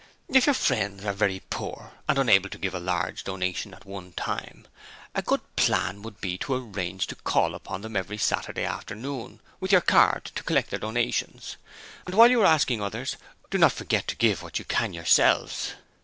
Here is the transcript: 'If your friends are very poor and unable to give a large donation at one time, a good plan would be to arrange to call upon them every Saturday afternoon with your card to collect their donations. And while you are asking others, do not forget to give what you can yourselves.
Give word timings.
'If 0.33 0.47
your 0.47 0.55
friends 0.55 1.05
are 1.05 1.13
very 1.13 1.41
poor 1.51 1.91
and 2.09 2.17
unable 2.17 2.49
to 2.49 2.57
give 2.57 2.73
a 2.73 2.79
large 2.79 3.23
donation 3.23 3.71
at 3.71 3.85
one 3.85 4.13
time, 4.13 4.65
a 5.13 5.21
good 5.21 5.41
plan 5.55 6.01
would 6.01 6.19
be 6.19 6.39
to 6.39 6.55
arrange 6.55 7.05
to 7.05 7.15
call 7.17 7.53
upon 7.53 7.81
them 7.81 7.95
every 7.95 8.17
Saturday 8.17 8.65
afternoon 8.65 9.41
with 9.59 9.71
your 9.71 9.79
card 9.81 10.25
to 10.33 10.41
collect 10.41 10.71
their 10.71 10.79
donations. 10.79 11.55
And 12.07 12.15
while 12.15 12.31
you 12.31 12.41
are 12.41 12.47
asking 12.47 12.81
others, 12.81 13.15
do 13.51 13.59
not 13.59 13.73
forget 13.73 14.07
to 14.07 14.15
give 14.15 14.41
what 14.41 14.57
you 14.57 14.65
can 14.65 14.91
yourselves. 14.91 15.73